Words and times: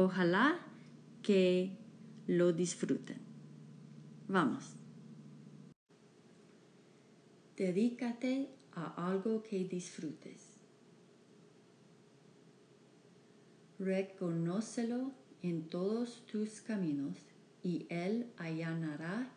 Ojalá 0.00 0.60
que 1.24 1.76
lo 2.28 2.52
disfruten. 2.52 3.18
Vamos. 4.28 4.76
Dedícate 7.56 8.48
a 8.76 9.08
algo 9.08 9.42
que 9.42 9.64
disfrutes. 9.64 10.60
Reconócelo 13.80 15.10
en 15.42 15.68
todos 15.68 16.24
tus 16.26 16.60
caminos 16.60 17.16
y 17.64 17.88
Él 17.90 18.30
allanará 18.36 19.32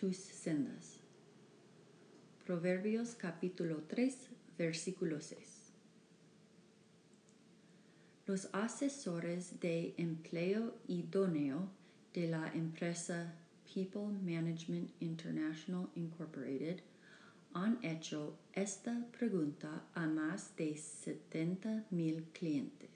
tus 0.00 0.16
sendas. 0.16 1.00
Proverbios 2.46 3.14
capítulo 3.14 3.82
3, 3.86 4.16
versículo 4.56 5.20
6. 5.20 5.57
Los 8.28 8.50
asesores 8.52 9.58
de 9.58 9.94
empleo 9.96 10.74
idóneo 10.86 11.70
de 12.12 12.28
la 12.28 12.52
empresa 12.52 13.34
People 13.72 14.12
Management 14.22 14.90
International 15.00 15.88
Incorporated 15.94 16.80
han 17.54 17.82
hecho 17.82 18.36
esta 18.52 19.02
pregunta 19.18 19.82
a 19.94 20.06
más 20.06 20.54
de 20.56 20.76
70 20.76 21.86
mil 21.90 22.24
clientes. 22.34 22.90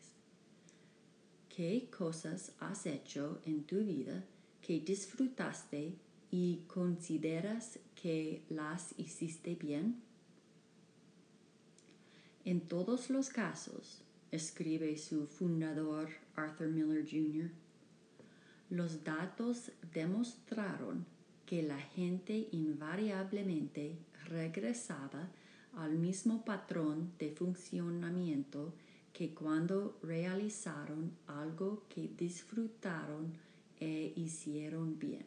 ¿Qué 1.48 1.88
cosas 1.88 2.52
has 2.60 2.84
hecho 2.84 3.40
en 3.46 3.64
tu 3.64 3.78
vida 3.78 4.22
que 4.60 4.80
disfrutaste 4.80 5.94
y 6.30 6.58
consideras 6.66 7.78
que 7.94 8.42
las 8.50 8.92
hiciste 8.98 9.54
bien? 9.54 10.02
En 12.44 12.60
todos 12.68 13.08
los 13.08 13.30
casos, 13.30 14.04
escribe 14.32 14.96
su 14.98 15.26
fundador 15.26 16.08
Arthur 16.34 16.68
Miller 16.68 17.04
Jr., 17.08 17.50
los 18.70 19.04
datos 19.04 19.70
demostraron 19.92 21.04
que 21.44 21.62
la 21.62 21.78
gente 21.78 22.48
invariablemente 22.52 23.98
regresaba 24.24 25.28
al 25.74 25.98
mismo 25.98 26.44
patrón 26.44 27.12
de 27.18 27.30
funcionamiento 27.30 28.72
que 29.12 29.34
cuando 29.34 29.98
realizaron 30.02 31.12
algo 31.26 31.84
que 31.90 32.08
disfrutaron 32.16 33.34
e 33.78 34.14
hicieron 34.16 34.98
bien. 34.98 35.26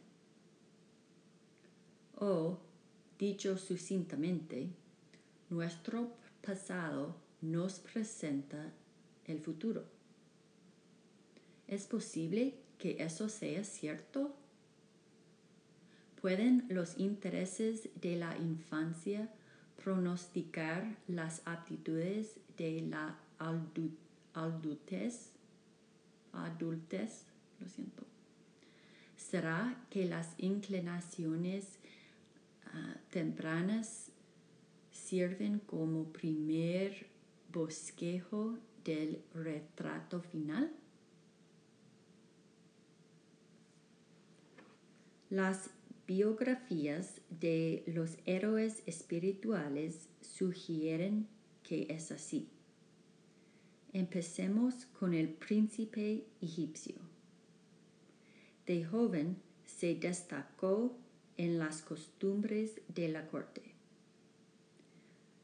O, 2.16 2.58
dicho 3.18 3.56
sucintamente, 3.58 4.68
nuestro 5.50 6.10
pasado 6.44 7.14
nos 7.42 7.78
presenta 7.78 8.72
el 9.26 9.40
futuro. 9.40 9.84
¿Es 11.68 11.86
posible 11.86 12.54
que 12.78 13.02
eso 13.02 13.28
sea 13.28 13.64
cierto? 13.64 14.34
¿Pueden 16.20 16.66
los 16.68 16.98
intereses 16.98 17.88
de 18.00 18.16
la 18.16 18.36
infancia 18.38 19.30
pronosticar 19.82 20.96
las 21.08 21.42
aptitudes 21.44 22.36
de 22.56 22.82
la 22.82 23.18
adultez? 24.34 25.32
Adultez, 26.32 27.24
lo 27.60 27.68
siento. 27.68 28.04
¿Será 29.16 29.84
que 29.90 30.06
las 30.06 30.34
inclinaciones 30.38 31.78
ah, 32.72 32.96
tempranas 33.10 34.10
sirven 34.92 35.58
como 35.60 36.04
primer 36.12 37.06
bosquejo 37.52 38.58
del 38.86 39.20
retrato 39.34 40.20
final? 40.20 40.72
Las 45.28 45.70
biografías 46.06 47.20
de 47.28 47.82
los 47.88 48.16
héroes 48.26 48.84
espirituales 48.86 50.08
sugieren 50.20 51.26
que 51.64 51.88
es 51.90 52.12
así. 52.12 52.48
Empecemos 53.92 54.86
con 54.86 55.14
el 55.14 55.28
príncipe 55.30 56.24
egipcio. 56.40 56.94
De 58.66 58.84
joven 58.84 59.36
se 59.64 59.96
destacó 59.96 60.96
en 61.36 61.58
las 61.58 61.82
costumbres 61.82 62.80
de 62.88 63.08
la 63.08 63.26
corte. 63.26 63.75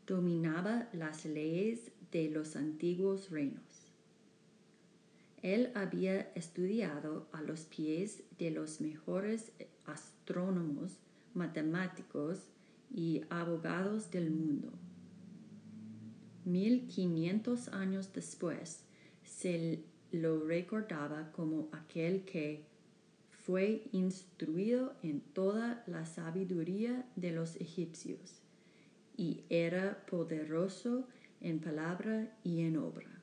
Dominaba 0.06 0.88
las 0.92 1.24
leyes 1.24 1.92
de 2.10 2.28
los 2.28 2.56
antiguos 2.56 3.30
reinos. 3.30 3.62
Él 5.42 5.70
había 5.76 6.22
estudiado 6.34 7.28
a 7.32 7.40
los 7.40 7.66
pies 7.66 8.24
de 8.36 8.50
los 8.50 8.80
mejores 8.80 9.52
astrónomos, 9.86 10.98
matemáticos 11.34 12.40
y 12.92 13.22
abogados 13.30 14.10
del 14.10 14.30
mundo. 14.32 14.72
Mil 16.44 16.88
quinientos 16.88 17.68
años 17.68 18.12
después, 18.12 18.84
se 19.24 19.84
lo 20.10 20.44
recordaba 20.44 21.30
como 21.30 21.68
aquel 21.70 22.24
que 22.24 22.64
fue 23.30 23.84
instruido 23.92 24.94
en 25.04 25.20
toda 25.20 25.84
la 25.86 26.06
sabiduría 26.06 27.06
de 27.14 27.30
los 27.30 27.54
egipcios 27.56 28.41
y 29.22 29.44
era 29.50 30.04
poderoso 30.06 31.06
en 31.40 31.60
palabra 31.60 32.36
y 32.42 32.62
en 32.62 32.76
obra. 32.76 33.22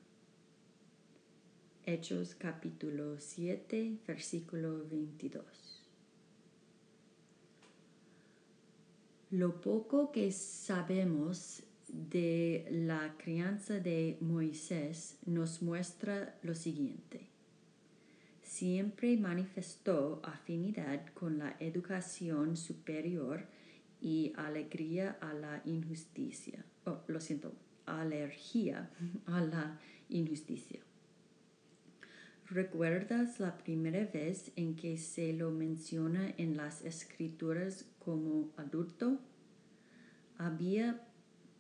Hechos 1.85 2.35
capítulo 2.35 3.19
7, 3.19 3.97
versículo 4.07 4.87
22. 4.87 5.43
Lo 9.31 9.59
poco 9.59 10.13
que 10.13 10.31
sabemos 10.31 11.63
de 11.89 12.65
la 12.71 13.17
crianza 13.17 13.79
de 13.79 14.17
Moisés 14.21 15.17
nos 15.25 15.61
muestra 15.61 16.39
lo 16.43 16.55
siguiente. 16.55 17.27
Siempre 18.41 19.17
manifestó 19.17 20.21
afinidad 20.23 21.05
con 21.13 21.39
la 21.39 21.57
educación 21.59 22.55
superior 22.55 23.58
y 24.01 24.33
alegría 24.35 25.17
a 25.21 25.33
la 25.33 25.61
injusticia. 25.65 26.63
Oh, 26.85 26.99
lo 27.07 27.19
siento, 27.19 27.53
alergia 27.85 28.89
a 29.25 29.41
la 29.41 29.79
injusticia. 30.09 30.79
¿Recuerdas 32.47 33.39
la 33.39 33.57
primera 33.57 34.05
vez 34.05 34.51
en 34.55 34.75
que 34.75 34.97
se 34.97 35.33
lo 35.33 35.51
menciona 35.51 36.33
en 36.37 36.57
las 36.57 36.83
escrituras 36.83 37.85
como 37.99 38.51
adulto? 38.57 39.19
Había 40.37 40.99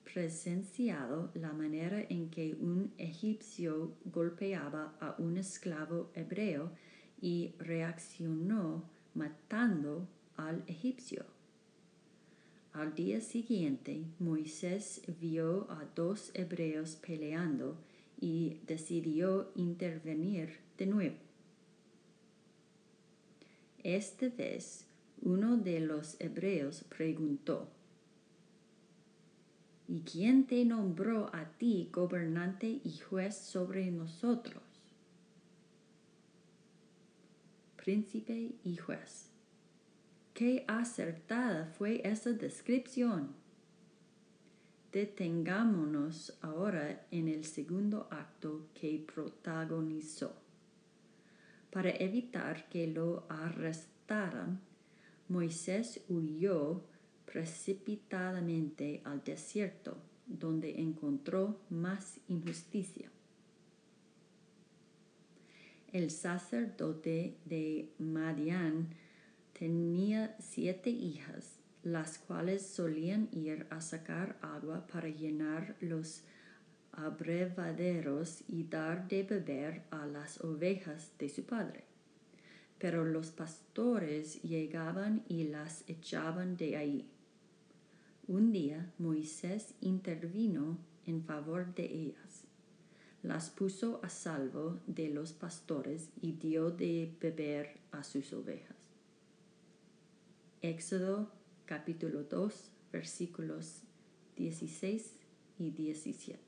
presenciado 0.03 1.29
la 1.35 1.53
manera 1.53 2.01
en 2.09 2.31
que 2.31 2.55
un 2.55 2.91
egipcio 2.97 3.95
golpeaba 4.05 4.95
a 4.99 5.15
un 5.19 5.37
esclavo 5.37 6.11
hebreo 6.15 6.71
y 7.21 7.53
reaccionó 7.59 8.89
matando 9.13 10.07
al 10.37 10.63
egipcio. 10.65 11.25
Al 12.73 12.93
día 12.93 13.19
siguiente, 13.19 14.05
Moisés 14.19 15.01
vio 15.19 15.69
a 15.71 15.85
dos 15.95 16.31
hebreos 16.35 16.97
peleando 16.97 17.77
y 18.21 18.59
decidió 18.67 19.51
intervenir 19.55 20.57
de 20.77 20.85
nuevo. 20.85 21.15
Esta 23.83 24.29
vez 24.29 24.85
uno 25.21 25.57
de 25.57 25.79
los 25.79 26.15
hebreos 26.19 26.85
preguntó, 26.95 27.67
¿Y 29.87 30.01
quién 30.01 30.45
te 30.45 30.63
nombró 30.65 31.33
a 31.33 31.45
ti 31.57 31.89
gobernante 31.91 32.79
y 32.83 32.99
juez 32.99 33.35
sobre 33.35 33.89
nosotros? 33.89 34.61
Príncipe 37.77 38.51
y 38.63 38.75
juez. 38.77 39.38
Qué 40.33 40.63
acertada 40.67 41.65
fue 41.65 42.01
esa 42.03 42.31
descripción. 42.31 43.35
Detengámonos 44.91 46.37
ahora 46.41 47.05
en 47.11 47.27
el 47.27 47.45
segundo 47.45 48.07
acto 48.09 48.67
que 48.73 49.05
protagonizó. 49.13 50.33
Para 51.71 51.91
evitar 51.91 52.67
que 52.69 52.87
lo 52.87 53.25
arrestaran, 53.29 54.59
Moisés 55.27 56.01
huyó 56.09 56.81
precipitadamente 57.25 59.01
al 59.03 59.23
desierto, 59.23 59.97
donde 60.25 60.79
encontró 60.79 61.59
más 61.69 62.19
injusticia. 62.27 63.11
El 65.91 66.09
sacerdote 66.09 67.37
de 67.45 67.93
Madián 67.99 68.89
tenía 69.59 70.37
siete 70.39 70.89
hijas, 70.89 71.59
las 71.83 72.17
cuales 72.17 72.65
solían 72.65 73.27
ir 73.33 73.67
a 73.69 73.81
sacar 73.81 74.37
agua 74.41 74.87
para 74.87 75.09
llenar 75.09 75.75
los 75.81 76.21
abrevaderos 76.93 78.41
y 78.47 78.63
dar 78.63 79.09
de 79.09 79.23
beber 79.23 79.81
a 79.91 80.05
las 80.05 80.41
ovejas 80.45 81.11
de 81.19 81.27
su 81.27 81.43
padre. 81.43 81.83
Pero 82.77 83.03
los 83.03 83.31
pastores 83.31 84.41
llegaban 84.43 85.25
y 85.27 85.43
las 85.43 85.83
echaban 85.89 86.55
de 86.55 86.77
ahí. 86.77 87.09
Un 88.27 88.53
día 88.53 88.93
Moisés 88.97 89.73
intervino 89.81 90.77
en 91.05 91.21
favor 91.21 91.75
de 91.75 91.83
ellas, 91.83 92.45
las 93.23 93.49
puso 93.49 93.99
a 94.03 94.09
salvo 94.09 94.79
de 94.87 95.09
los 95.09 95.33
pastores 95.33 96.11
y 96.21 96.31
dio 96.31 96.71
de 96.71 97.13
beber 97.19 97.77
a 97.91 98.05
sus 98.05 98.31
ovejas. 98.31 98.88
Éxodo 100.61 101.31
capítulo 101.65 102.23
2 102.23 102.71
versículos 102.91 103.81
16 104.35 105.15
y 105.57 105.71
17. 105.71 106.39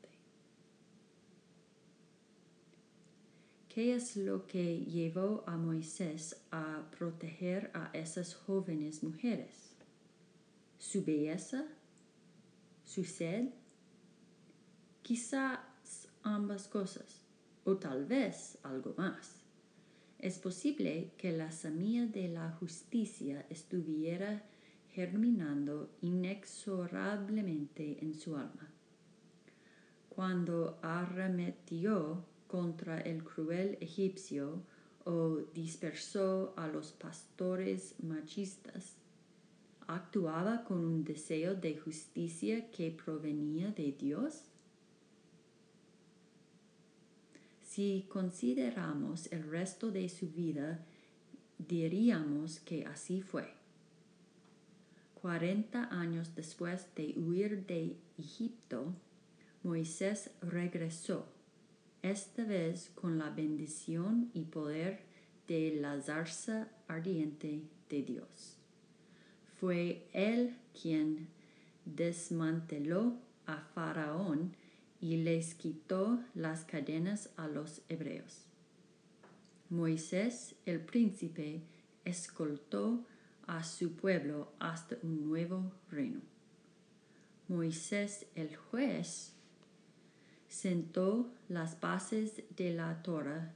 ¿Qué 3.70 3.96
es 3.96 4.18
lo 4.18 4.48
que 4.48 4.80
llevó 4.80 5.44
a 5.48 5.56
Moisés 5.58 6.36
a 6.52 6.90
proteger 6.98 7.72
a 7.74 7.90
esas 7.94 8.36
jóvenes 8.36 9.02
mujeres? 9.02 9.72
su 10.82 11.06
belleza, 11.06 11.64
su 12.84 13.04
sed, 13.04 13.50
quizás 15.04 15.60
ambas 16.24 16.68
cosas, 16.68 17.22
o 17.64 17.78
tal 17.78 18.06
vez 18.06 18.58
algo 18.64 18.96
más. 18.98 19.41
Es 20.22 20.38
posible 20.38 21.12
que 21.18 21.32
la 21.32 21.52
semilla 21.52 22.06
de 22.06 22.28
la 22.28 22.52
justicia 22.52 23.44
estuviera 23.50 24.44
germinando 24.92 25.90
inexorablemente 26.02 27.98
en 28.04 28.14
su 28.14 28.38
alma. 28.38 28.70
Cuando 30.10 30.78
arremetió 30.84 32.24
contra 32.46 33.02
el 33.02 33.24
cruel 33.24 33.80
egipcio 33.82 34.62
o 35.06 35.38
dispersó 35.56 36.54
a 36.56 36.68
los 36.68 36.92
pastores 36.92 37.96
machistas, 38.04 38.98
actuaba 39.88 40.64
con 40.66 40.86
un 40.86 41.04
deseo 41.04 41.56
de 41.56 41.78
justicia 41.78 42.70
que 42.70 42.92
provenía 42.92 43.72
de 43.72 43.92
Dios? 43.94 44.51
Si 47.72 48.06
consideramos 48.10 49.32
el 49.32 49.50
resto 49.50 49.92
de 49.92 50.10
su 50.10 50.30
vida, 50.30 50.84
diríamos 51.58 52.60
que 52.60 52.86
así 52.86 53.22
fue. 53.22 53.48
Cuarenta 55.14 55.86
años 55.86 56.36
después 56.36 56.88
de 56.98 57.14
huir 57.16 57.66
de 57.68 57.96
Egipto, 58.18 58.94
Moisés 59.64 60.32
regresó, 60.42 61.30
esta 62.02 62.44
vez 62.44 62.92
con 62.94 63.18
la 63.18 63.30
bendición 63.30 64.32
y 64.34 64.42
poder 64.42 65.04
de 65.48 65.78
la 65.80 66.02
zarza 66.02 66.68
ardiente 66.90 67.62
de 67.90 68.04
Dios. 68.04 68.58
Fue 69.62 70.10
él 70.12 70.58
quien 70.74 71.30
desmanteló 71.86 73.14
a 73.46 73.62
Faraón 73.74 74.58
y 75.02 75.18
les 75.18 75.56
quitó 75.56 76.24
las 76.36 76.64
cadenas 76.64 77.32
a 77.36 77.48
los 77.48 77.82
hebreos. 77.90 78.46
Moisés, 79.70 80.56
el 80.66 80.80
príncipe, 80.80 81.62
escoltó 82.06 83.04
a 83.48 83.64
su 83.64 83.96
pueblo 83.96 84.54
hasta 84.60 84.98
un 85.02 85.28
nuevo 85.28 85.74
reino. 85.90 86.22
Moisés, 87.48 88.28
el 88.36 88.56
juez, 88.56 89.34
sentó 90.48 91.34
las 91.50 91.80
bases 91.80 92.44
de 92.56 92.74
la 92.74 93.02
Torah 93.02 93.54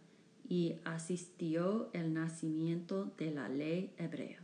y 0.49 0.75
asistió 0.83 1.89
el 1.93 2.13
nacimiento 2.13 3.13
de 3.17 3.31
la 3.31 3.49
ley 3.49 3.93
hebrea. 3.97 4.39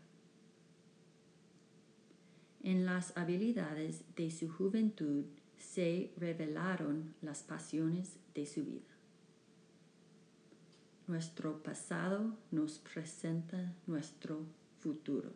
En 2.64 2.86
las 2.86 3.18
habilidades 3.18 4.04
de 4.16 4.30
su 4.30 4.50
juventud 4.50 5.26
se 5.62 6.12
revelaron 6.18 7.14
las 7.22 7.44
pasiones 7.44 8.18
de 8.34 8.46
su 8.46 8.66
vida. 8.66 8.92
Nuestro 11.08 11.62
pasado 11.62 12.38
nos 12.52 12.80
presenta 12.80 13.74
nuestro 13.86 14.46
futuro. 14.80 15.34